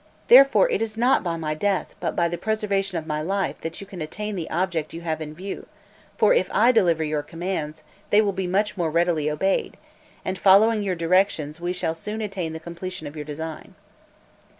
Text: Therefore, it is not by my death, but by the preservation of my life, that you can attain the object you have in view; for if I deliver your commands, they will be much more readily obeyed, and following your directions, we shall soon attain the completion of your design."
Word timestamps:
Therefore, 0.29 0.67
it 0.71 0.81
is 0.81 0.97
not 0.97 1.23
by 1.23 1.37
my 1.37 1.53
death, 1.53 1.93
but 1.99 2.15
by 2.15 2.27
the 2.27 2.35
preservation 2.35 2.97
of 2.97 3.05
my 3.05 3.21
life, 3.21 3.61
that 3.61 3.79
you 3.81 3.85
can 3.85 4.01
attain 4.01 4.35
the 4.35 4.49
object 4.49 4.95
you 4.95 5.01
have 5.01 5.21
in 5.21 5.35
view; 5.35 5.67
for 6.17 6.33
if 6.33 6.49
I 6.51 6.71
deliver 6.71 7.03
your 7.03 7.21
commands, 7.21 7.83
they 8.09 8.19
will 8.19 8.33
be 8.33 8.47
much 8.47 8.75
more 8.75 8.89
readily 8.89 9.29
obeyed, 9.29 9.77
and 10.25 10.39
following 10.39 10.81
your 10.81 10.95
directions, 10.95 11.61
we 11.61 11.71
shall 11.71 11.93
soon 11.93 12.19
attain 12.19 12.53
the 12.53 12.59
completion 12.59 13.05
of 13.05 13.15
your 13.15 13.25
design." 13.25 13.75